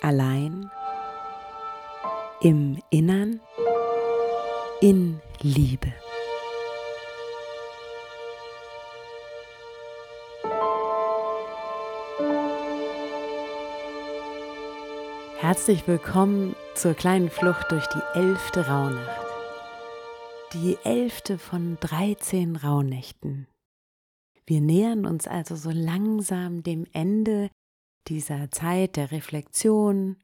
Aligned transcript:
allein, 0.00 0.70
im 2.40 2.78
Innern, 2.90 3.40
in 4.80 5.20
Liebe. 5.40 5.92
Herzlich 15.40 15.86
willkommen 15.86 16.54
zur 16.74 16.94
kleinen 16.94 17.30
Flucht 17.30 17.70
durch 17.70 17.86
die 17.86 18.18
elfte 18.18 18.66
Rauhnacht. 18.66 19.26
Die 20.52 20.76
elfte 20.84 21.38
von 21.38 21.76
13 21.80 22.56
Rauhnächten. 22.56 23.46
Wir 24.46 24.60
nähern 24.60 25.06
uns 25.06 25.26
also 25.28 25.56
so 25.56 25.70
langsam 25.70 26.62
dem 26.62 26.86
Ende 26.92 27.50
dieser 28.08 28.50
Zeit 28.50 28.96
der 28.96 29.12
Reflexion 29.12 30.16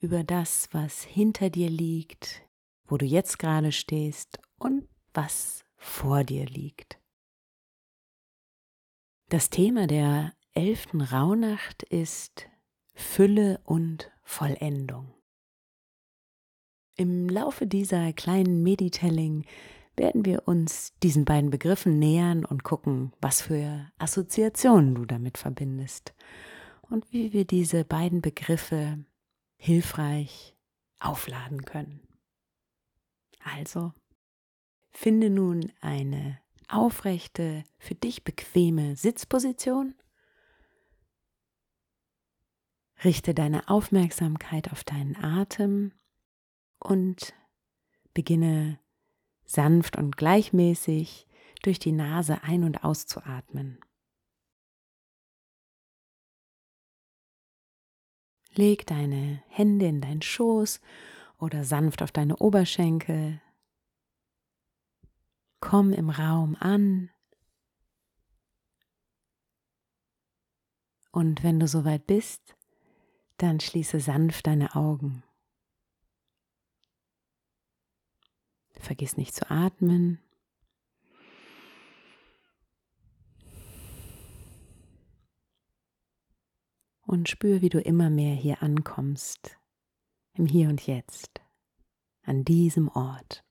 über 0.00 0.24
das, 0.24 0.68
was 0.72 1.02
hinter 1.02 1.50
dir 1.50 1.70
liegt, 1.70 2.42
wo 2.86 2.96
du 2.96 3.06
jetzt 3.06 3.38
gerade 3.38 3.72
stehst 3.72 4.38
und 4.58 4.88
was 5.14 5.64
vor 5.76 6.24
dir 6.24 6.46
liegt. 6.46 6.98
Das 9.28 9.48
Thema 9.48 9.86
der 9.86 10.32
elften 10.52 11.00
Rauhnacht 11.00 11.82
ist 11.84 12.48
Fülle 12.94 13.60
und 13.64 14.10
Vollendung. 14.22 15.14
Im 16.96 17.28
Laufe 17.28 17.66
dieser 17.66 18.12
kleinen 18.12 18.62
Meditelling 18.62 19.46
werden 19.96 20.24
wir 20.24 20.46
uns 20.46 20.92
diesen 21.02 21.24
beiden 21.24 21.50
Begriffen 21.50 21.98
nähern 21.98 22.44
und 22.44 22.64
gucken, 22.64 23.12
was 23.20 23.42
für 23.42 23.90
Assoziationen 23.98 24.94
du 24.94 25.06
damit 25.06 25.38
verbindest 25.38 26.14
und 26.92 27.12
wie 27.12 27.32
wir 27.32 27.44
diese 27.44 27.84
beiden 27.84 28.20
Begriffe 28.20 29.04
hilfreich 29.56 30.54
aufladen 30.98 31.64
können. 31.64 32.06
Also, 33.42 33.92
finde 34.92 35.30
nun 35.30 35.72
eine 35.80 36.38
aufrechte, 36.68 37.64
für 37.78 37.94
dich 37.94 38.24
bequeme 38.24 38.96
Sitzposition 38.96 39.94
Richte 43.04 43.34
deine 43.34 43.68
Aufmerksamkeit 43.68 44.70
auf 44.70 44.84
deinen 44.84 45.16
Atem 45.16 45.92
und 46.78 47.34
beginne 48.14 48.78
sanft 49.44 49.96
und 49.96 50.16
gleichmäßig 50.16 51.26
durch 51.62 51.80
die 51.80 51.92
Nase 51.92 52.44
ein- 52.44 52.62
und 52.62 52.84
auszuatmen. 52.84 53.80
Leg 58.54 58.86
deine 58.86 59.42
Hände 59.48 59.86
in 59.86 60.00
deinen 60.00 60.22
Schoß 60.22 60.80
oder 61.38 61.64
sanft 61.64 62.02
auf 62.02 62.12
deine 62.12 62.36
Oberschenkel. 62.36 63.40
Komm 65.60 65.92
im 65.92 66.10
Raum 66.10 66.56
an. 66.60 67.10
Und 71.12 71.42
wenn 71.42 71.60
du 71.60 71.68
soweit 71.68 72.06
bist, 72.06 72.56
dann 73.36 73.60
schließe 73.60 74.00
sanft 74.00 74.46
deine 74.46 74.74
Augen. 74.74 75.22
Vergiss 78.72 79.16
nicht 79.16 79.34
zu 79.34 79.50
atmen. 79.50 80.18
Und 87.12 87.28
spür, 87.28 87.60
wie 87.60 87.68
du 87.68 87.78
immer 87.78 88.08
mehr 88.08 88.34
hier 88.34 88.62
ankommst, 88.62 89.58
im 90.32 90.46
Hier 90.46 90.70
und 90.70 90.86
Jetzt, 90.86 91.42
an 92.22 92.42
diesem 92.42 92.88
Ort. 92.88 93.44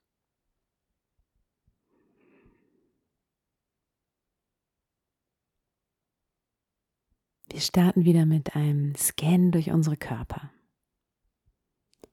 Wir 7.52 7.60
starten 7.60 8.04
wieder 8.04 8.26
mit 8.26 8.56
einem 8.56 8.96
Scan 8.96 9.52
durch 9.52 9.70
unsere 9.70 9.96
Körper. 9.96 10.52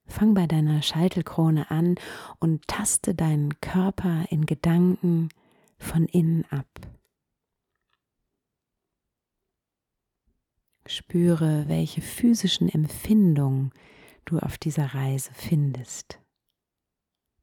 Fang 0.04 0.34
bei 0.34 0.46
deiner 0.46 0.82
Scheitelkrone 0.82 1.70
an 1.70 1.94
und 2.40 2.68
taste 2.68 3.14
deinen 3.14 3.58
Körper 3.62 4.26
in 4.28 4.44
Gedanken 4.44 5.30
von 5.78 6.04
innen 6.04 6.44
ab. 6.50 6.97
Spüre, 10.88 11.68
welche 11.68 12.00
physischen 12.00 12.68
Empfindungen 12.68 13.72
du 14.24 14.38
auf 14.38 14.58
dieser 14.58 14.94
Reise 14.94 15.32
findest. 15.34 16.20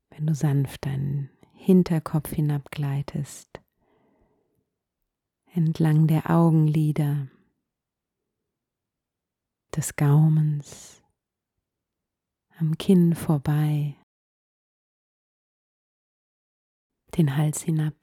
Wenn 0.09 0.28
du 0.28 0.33
sanft 0.33 0.85
deinen 0.85 1.29
Hinterkopf 1.53 2.31
hinabgleitest, 2.31 3.61
entlang 5.53 6.07
der 6.07 6.29
Augenlider, 6.29 7.28
des 9.75 9.95
Gaumens, 9.95 11.03
am 12.57 12.78
Kinn 12.78 13.13
vorbei, 13.13 13.95
den 17.17 17.35
Hals 17.35 17.61
hinab, 17.61 17.95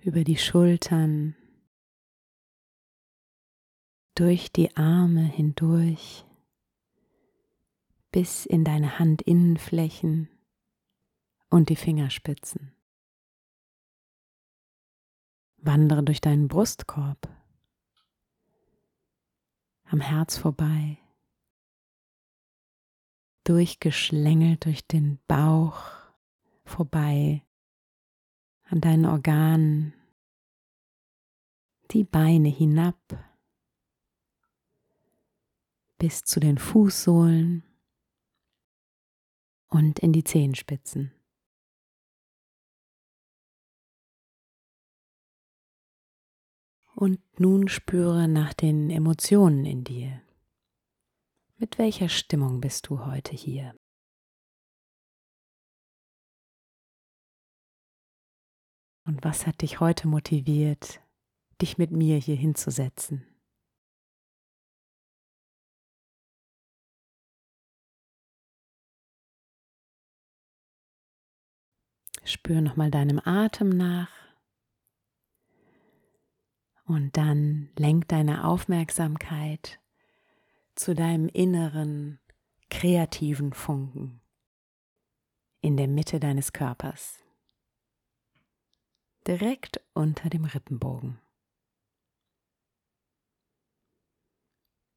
über 0.00 0.24
die 0.24 0.36
Schultern, 0.36 1.36
durch 4.18 4.50
die 4.50 4.76
Arme 4.76 5.22
hindurch, 5.22 6.24
bis 8.10 8.46
in 8.46 8.64
deine 8.64 8.98
Handinnenflächen 8.98 10.28
und 11.50 11.68
die 11.68 11.76
Fingerspitzen. 11.76 12.74
Wandere 15.58 16.02
durch 16.02 16.20
deinen 16.20 16.48
Brustkorb 16.48 17.28
am 19.84 20.00
Herz 20.00 20.36
vorbei, 20.36 20.98
durchgeschlängelt 23.44 24.64
durch 24.64 24.84
den 24.84 25.20
Bauch 25.28 25.92
vorbei, 26.64 27.44
an 28.64 28.80
deinen 28.80 29.06
Organen, 29.06 29.94
die 31.92 32.02
Beine 32.02 32.48
hinab 32.48 32.98
bis 35.98 36.22
zu 36.22 36.40
den 36.40 36.58
Fußsohlen 36.58 37.64
und 39.68 39.98
in 39.98 40.12
die 40.12 40.24
Zehenspitzen. 40.24 41.12
Und 46.94 47.20
nun 47.38 47.68
spüre 47.68 48.26
nach 48.26 48.54
den 48.54 48.90
Emotionen 48.90 49.64
in 49.64 49.84
dir. 49.84 50.20
Mit 51.56 51.78
welcher 51.78 52.08
Stimmung 52.08 52.60
bist 52.60 52.88
du 52.88 53.04
heute 53.04 53.36
hier? 53.36 53.74
Und 59.04 59.24
was 59.24 59.46
hat 59.46 59.62
dich 59.62 59.80
heute 59.80 60.06
motiviert, 60.06 61.00
dich 61.62 61.78
mit 61.78 61.92
mir 61.92 62.18
hier 62.18 62.36
hinzusetzen? 62.36 63.26
Spür 72.28 72.60
nochmal 72.60 72.90
deinem 72.90 73.20
Atem 73.24 73.70
nach. 73.70 74.10
Und 76.84 77.16
dann 77.16 77.70
lenk 77.76 78.08
deine 78.08 78.44
Aufmerksamkeit 78.44 79.80
zu 80.74 80.94
deinem 80.94 81.28
inneren 81.28 82.20
kreativen 82.70 83.52
Funken 83.52 84.20
in 85.60 85.76
der 85.76 85.88
Mitte 85.88 86.20
deines 86.20 86.52
Körpers, 86.52 87.18
direkt 89.26 89.80
unter 89.92 90.30
dem 90.30 90.44
Rippenbogen. 90.44 91.20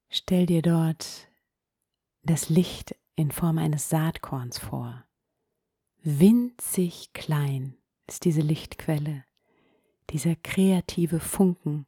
Stell 0.09 0.45
dir 0.45 0.61
dort 0.61 1.29
das 2.23 2.49
Licht 2.49 2.95
in 3.15 3.31
Form 3.31 3.57
eines 3.57 3.89
Saatkorns 3.89 4.59
vor. 4.59 5.05
Winzig 6.03 7.13
klein 7.13 7.77
ist 8.07 8.25
diese 8.25 8.41
Lichtquelle, 8.41 9.23
dieser 10.09 10.35
kreative 10.35 11.19
Funken, 11.19 11.85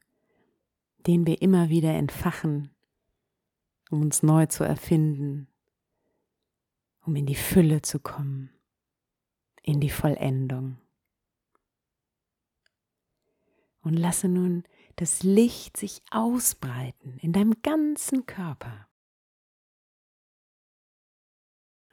den 1.07 1.25
wir 1.25 1.42
immer 1.42 1.69
wieder 1.69 1.95
entfachen, 1.95 2.69
um 3.89 4.04
uns 4.04 4.21
neu 4.21 4.45
zu 4.45 4.63
erfinden, 4.63 5.48
um 7.01 7.15
in 7.15 7.25
die 7.25 7.33
Fülle 7.33 7.81
zu 7.81 8.00
kommen, 8.00 8.51
in 9.63 9.80
die 9.80 9.89
Vollendung. 9.89 10.77
Und 13.81 13.95
lasse 13.95 14.27
nun 14.27 14.63
das 14.95 15.24
Licht 15.24 15.75
sich 15.75 16.04
ausbreiten 16.12 17.18
in 17.18 17.33
deinem 17.33 17.63
ganzen 17.63 18.27
Körper 18.27 18.88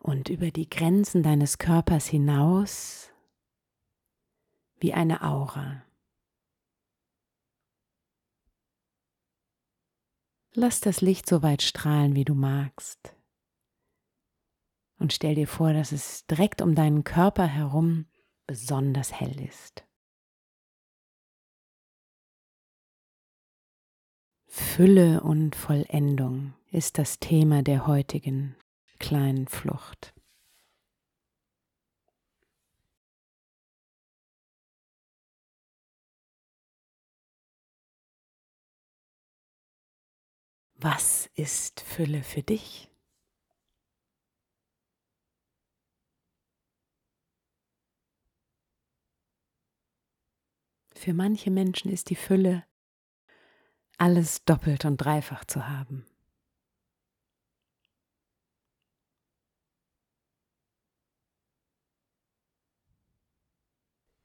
und 0.00 0.29
über 0.29 0.50
die 0.50 0.69
Grenzen 0.69 1.23
deines 1.23 1.58
Körpers 1.58 2.06
hinaus 2.06 3.11
wie 4.79 4.94
eine 4.94 5.23
Aura. 5.23 5.85
Lass 10.52 10.81
das 10.81 11.00
Licht 11.00 11.29
so 11.29 11.43
weit 11.43 11.62
strahlen, 11.62 12.17
wie 12.17 12.25
du 12.25 12.35
magst. 12.35 13.14
Und 14.99 15.12
stell 15.12 15.35
dir 15.35 15.47
vor, 15.47 15.73
dass 15.73 15.93
es 15.93 16.26
direkt 16.26 16.61
um 16.61 16.75
deinen 16.75 17.05
Körper 17.05 17.47
herum 17.47 18.06
besonders 18.47 19.12
hell 19.12 19.41
ist. 19.41 19.85
Fülle 24.47 25.20
und 25.23 25.55
Vollendung 25.55 26.55
ist 26.73 26.99
das 26.99 27.20
Thema 27.20 27.62
der 27.62 27.87
heutigen 27.87 28.56
kleinen 29.00 29.49
Flucht. 29.49 30.14
Was 40.82 41.29
ist 41.35 41.81
Fülle 41.81 42.23
für 42.23 42.43
dich? 42.43 42.88
Für 50.94 51.14
manche 51.14 51.50
Menschen 51.50 51.91
ist 51.91 52.11
die 52.11 52.17
Fülle, 52.17 52.64
alles 53.99 54.44
doppelt 54.44 54.85
und 54.85 54.99
dreifach 54.99 55.44
zu 55.44 55.69
haben. 55.69 56.09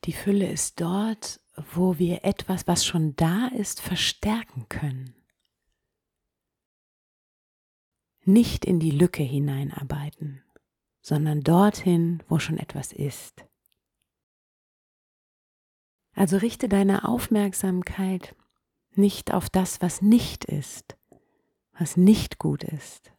Die 0.06 0.14
Fülle 0.14 0.48
ist 0.48 0.80
dort, 0.82 1.40
wo 1.74 1.98
wir 1.98 2.24
etwas, 2.26 2.68
was 2.68 2.86
schon 2.86 3.16
da 3.16 3.48
ist, 3.48 3.82
verstärken 3.82 4.70
können. 4.70 5.16
Nicht 8.24 8.66
in 8.66 8.80
die 8.80 8.92
Lücke 8.92 9.24
hineinarbeiten, 9.24 10.44
sondern 11.02 11.42
dorthin, 11.42 12.22
wo 12.28 12.38
schon 12.38 12.60
etwas 12.60 12.94
ist. 12.94 13.46
Also 16.14 16.38
richte 16.38 16.70
deine 16.70 17.08
Aufmerksamkeit 17.08 18.36
nicht 18.92 19.34
auf 19.34 19.50
das, 19.50 19.82
was 19.82 20.02
nicht 20.04 20.46
ist, 20.46 20.98
was 21.74 21.98
nicht 21.98 22.38
gut 22.38 22.64
ist, 22.64 23.12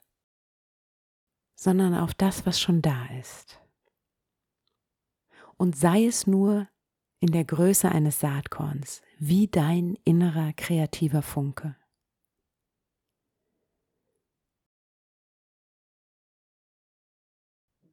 sondern 1.56 1.94
auf 1.94 2.14
das, 2.14 2.46
was 2.46 2.60
schon 2.60 2.80
da 2.80 3.06
ist. 3.18 3.60
Und 5.56 5.76
sei 5.76 6.06
es 6.06 6.26
nur 6.26 6.68
in 7.20 7.32
der 7.32 7.44
Größe 7.44 7.90
eines 7.90 8.20
Saatkorns, 8.20 9.02
wie 9.18 9.48
dein 9.48 9.96
innerer 10.04 10.52
kreativer 10.52 11.22
Funke. 11.22 11.76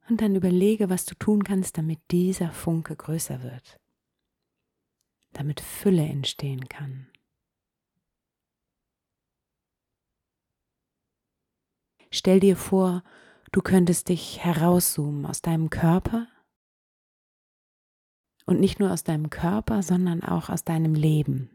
Und 0.08 0.20
dann 0.20 0.36
überlege, 0.36 0.90
was 0.90 1.06
du 1.06 1.14
tun 1.14 1.44
kannst, 1.44 1.78
damit 1.78 1.98
dieser 2.10 2.52
Funke 2.52 2.94
größer 2.94 3.42
wird, 3.42 3.80
damit 5.32 5.60
Fülle 5.60 6.02
entstehen 6.02 6.68
kann. 6.68 7.08
Stell 12.10 12.38
dir 12.38 12.56
vor, 12.56 13.02
du 13.50 13.62
könntest 13.62 14.10
dich 14.10 14.44
herauszoomen 14.44 15.24
aus 15.24 15.40
deinem 15.40 15.70
Körper 15.70 16.28
und 18.46 18.60
nicht 18.60 18.78
nur 18.78 18.92
aus 18.92 19.04
deinem 19.04 19.30
Körper, 19.30 19.82
sondern 19.82 20.22
auch 20.22 20.48
aus 20.48 20.64
deinem 20.64 20.94
Leben. 20.94 21.50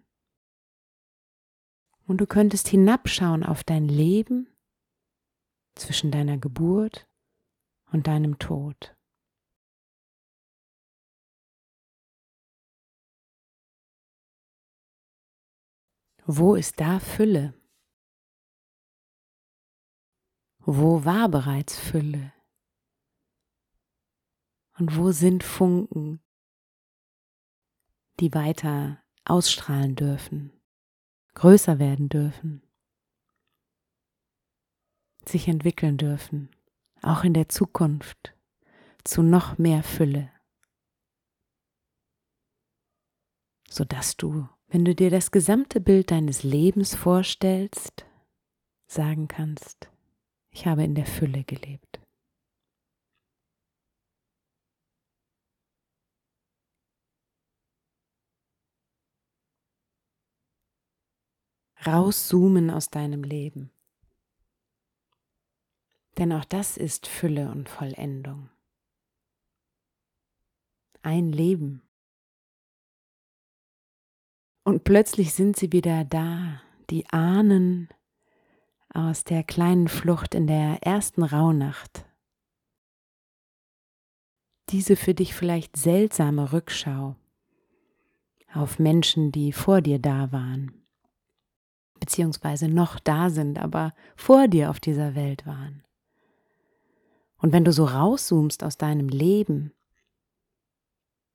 Und 2.07 2.17
du 2.17 2.25
könntest 2.25 2.67
hinabschauen 2.67 3.43
auf 3.43 3.63
dein 3.63 3.87
Leben 3.87 4.47
zwischen 5.75 6.11
deiner 6.11 6.37
Geburt 6.37 7.07
und 7.91 8.07
deinem 8.07 8.39
Tod. 8.39 8.95
Wo 16.25 16.53
ist 16.55 16.79
da 16.79 16.99
Fülle? 16.99 17.55
Wo 20.59 21.03
war 21.03 21.27
bereits 21.29 21.79
Fülle? 21.79 22.33
Und 24.77 24.95
wo 24.95 25.11
sind 25.11 25.43
Funken, 25.43 26.21
die 28.19 28.33
weiter 28.33 29.01
ausstrahlen 29.25 29.95
dürfen, 29.95 30.51
größer 31.35 31.79
werden 31.79 32.09
dürfen, 32.09 32.61
sich 35.25 35.47
entwickeln 35.47 35.97
dürfen, 35.97 36.49
auch 37.01 37.23
in 37.23 37.33
der 37.33 37.49
Zukunft 37.49 38.35
zu 39.03 39.21
noch 39.21 39.57
mehr 39.57 39.83
Fülle, 39.83 40.31
sodass 43.69 44.17
du, 44.17 44.49
wenn 44.67 44.85
du 44.85 44.93
dir 44.93 45.09
das 45.09 45.31
gesamte 45.31 45.79
Bild 45.79 46.11
deines 46.11 46.43
Lebens 46.43 46.95
vorstellst, 46.95 48.05
sagen 48.87 49.27
kannst, 49.27 49.89
ich 50.51 50.65
habe 50.65 50.83
in 50.83 50.95
der 50.95 51.05
Fülle 51.05 51.43
gelebt. 51.43 51.98
Rauszoomen 61.85 62.69
aus 62.69 62.89
deinem 62.89 63.23
Leben. 63.23 63.71
Denn 66.17 66.33
auch 66.33 66.45
das 66.45 66.77
ist 66.77 67.07
Fülle 67.07 67.49
und 67.51 67.69
Vollendung. 67.69 68.49
Ein 71.01 71.31
Leben. 71.31 71.81
Und 74.63 74.83
plötzlich 74.83 75.33
sind 75.33 75.55
sie 75.55 75.71
wieder 75.71 76.03
da, 76.03 76.61
die 76.89 77.07
Ahnen 77.09 77.87
aus 78.93 79.23
der 79.23 79.43
kleinen 79.43 79.87
Flucht 79.87 80.35
in 80.35 80.47
der 80.47 80.83
ersten 80.83 81.23
Rauhnacht. 81.23 82.05
Diese 84.69 84.95
für 84.95 85.13
dich 85.13 85.33
vielleicht 85.33 85.77
seltsame 85.77 86.51
Rückschau 86.51 87.15
auf 88.53 88.77
Menschen, 88.77 89.31
die 89.31 89.53
vor 89.53 89.81
dir 89.81 89.99
da 89.99 90.31
waren 90.31 90.78
beziehungsweise 91.99 92.67
noch 92.67 92.99
da 92.99 93.29
sind, 93.29 93.59
aber 93.59 93.93
vor 94.15 94.47
dir 94.47 94.69
auf 94.69 94.79
dieser 94.79 95.15
Welt 95.15 95.45
waren. 95.45 95.83
Und 97.37 97.53
wenn 97.53 97.63
du 97.63 97.71
so 97.71 97.85
rauszoomst 97.85 98.63
aus 98.63 98.77
deinem 98.77 99.09
Leben, 99.09 99.73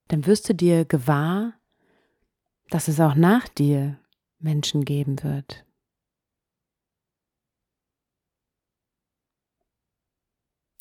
dann 0.09 0.27
wirst 0.27 0.49
du 0.49 0.55
dir 0.55 0.85
gewahr, 0.85 1.55
dass 2.69 2.89
es 2.89 3.01
auch 3.01 3.15
nach 3.15 3.49
dir 3.49 3.99
Menschen 4.39 4.85
geben 4.85 5.23
wird. 5.23 5.65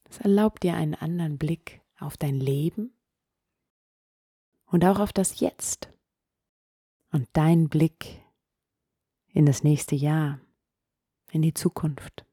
Es 0.10 0.20
erlaubt 0.20 0.64
dir 0.64 0.76
einen 0.76 0.94
anderen 0.94 1.38
Blick 1.38 1.82
auf 2.00 2.18
dein 2.18 2.40
Leben 2.40 2.94
und 4.66 4.86
auch 4.86 5.00
auf 5.00 5.14
das 5.14 5.40
Jetzt. 5.40 5.90
Und 7.12 7.28
dein 7.34 7.70
Blick 7.70 8.23
in 9.34 9.46
das 9.46 9.64
nächste 9.64 9.96
Jahr, 9.96 10.40
in 11.32 11.42
die 11.42 11.54
Zukunft. 11.54 12.26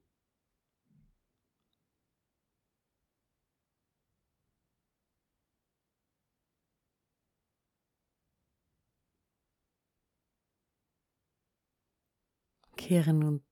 Kehre 12.77 13.13
nun 13.13 13.43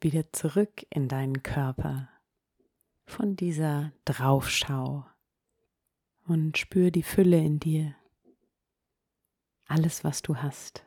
wieder 0.00 0.32
zurück 0.32 0.84
in 0.90 1.08
deinen 1.08 1.42
Körper 1.42 2.08
von 3.06 3.36
dieser 3.36 3.92
Draufschau 4.04 5.06
und 6.26 6.58
spür 6.58 6.90
die 6.90 7.02
Fülle 7.02 7.38
in 7.38 7.58
dir. 7.58 7.94
Alles, 9.66 10.04
was 10.04 10.22
du 10.22 10.36
hast, 10.36 10.84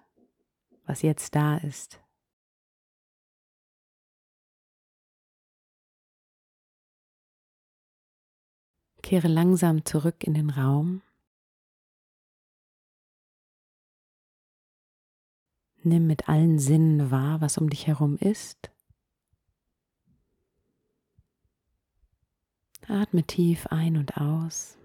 was 0.86 1.02
jetzt 1.02 1.36
da 1.36 1.58
ist. 1.58 2.05
Kehre 9.06 9.28
langsam 9.28 9.86
zurück 9.86 10.24
in 10.24 10.34
den 10.34 10.50
Raum. 10.50 11.04
Nimm 15.84 16.08
mit 16.08 16.28
allen 16.28 16.58
Sinnen 16.58 17.12
wahr, 17.12 17.40
was 17.40 17.60
um 17.60 17.70
dich 17.70 17.86
herum 17.86 18.18
ist. 18.18 18.72
Atme 22.88 23.24
tief 23.24 23.68
ein 23.68 23.98
und 23.98 24.18
aus. 24.18 24.76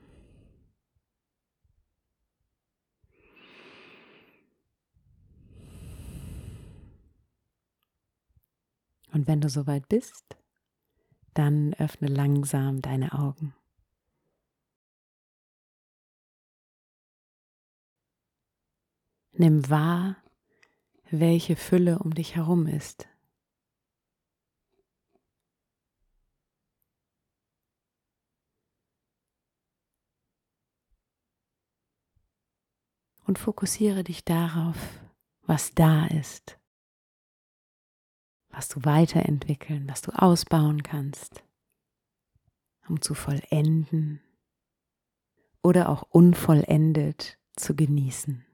Und 9.12 9.26
wenn 9.26 9.40
du 9.40 9.48
soweit 9.48 9.88
bist, 9.88 10.36
dann 11.32 11.72
öffne 11.78 12.08
langsam 12.08 12.82
deine 12.82 13.12
Augen. 13.14 13.54
Nimm 19.40 19.70
wahr, 19.70 20.18
welche 21.10 21.56
Fülle 21.56 22.00
um 22.00 22.12
dich 22.12 22.36
herum 22.36 22.66
ist. 22.66 23.08
Und 33.24 33.38
fokussiere 33.38 34.04
dich 34.04 34.26
darauf, 34.26 34.76
was 35.46 35.74
da 35.74 36.04
ist, 36.08 36.58
was 38.50 38.68
du 38.68 38.84
weiterentwickeln, 38.84 39.88
was 39.88 40.02
du 40.02 40.12
ausbauen 40.12 40.82
kannst, 40.82 41.42
um 42.90 43.00
zu 43.00 43.14
vollenden 43.14 44.20
oder 45.62 45.88
auch 45.88 46.02
unvollendet 46.02 47.38
zu 47.56 47.74
genießen. 47.74 48.44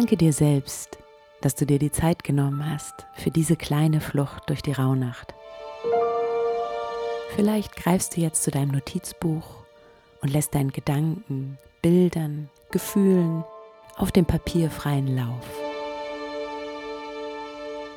Danke 0.00 0.16
dir 0.16 0.32
selbst, 0.32 0.96
dass 1.42 1.54
du 1.56 1.66
dir 1.66 1.78
die 1.78 1.92
Zeit 1.92 2.24
genommen 2.24 2.64
hast 2.64 3.04
für 3.16 3.30
diese 3.30 3.54
kleine 3.54 4.00
Flucht 4.00 4.48
durch 4.48 4.62
die 4.62 4.72
Rauhnacht. 4.72 5.34
Vielleicht 7.36 7.76
greifst 7.76 8.16
du 8.16 8.22
jetzt 8.22 8.42
zu 8.42 8.50
deinem 8.50 8.70
Notizbuch 8.70 9.44
und 10.22 10.32
lässt 10.32 10.54
deinen 10.54 10.72
Gedanken, 10.72 11.58
Bildern, 11.82 12.48
Gefühlen 12.70 13.44
auf 13.96 14.10
dem 14.10 14.24
Papier 14.24 14.70
freien 14.70 15.14
Lauf. 15.14 15.46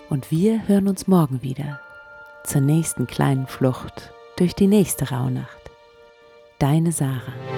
Und 0.10 0.30
wir 0.30 0.68
hören 0.68 0.90
uns 0.90 1.08
morgen 1.08 1.42
wieder 1.42 1.80
zur 2.44 2.60
nächsten 2.60 3.08
kleinen 3.08 3.48
Flucht 3.48 4.12
durch 4.36 4.54
die 4.54 4.68
nächste 4.68 5.10
Rauhnacht. 5.10 5.72
Deine 6.60 6.92
Sarah. 6.92 7.53